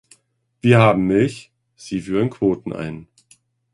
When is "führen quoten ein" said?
2.01-3.07